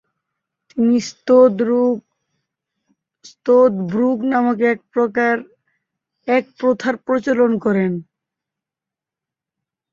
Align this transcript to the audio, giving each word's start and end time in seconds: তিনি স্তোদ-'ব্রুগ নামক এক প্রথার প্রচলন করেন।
তিনি 0.69 0.97
স্তোদ-'ব্রুগ 3.25 4.17
নামক 4.31 4.59
এক 6.27 6.45
প্রথার 6.59 6.95
প্রচলন 7.07 7.51
করেন। 7.65 7.91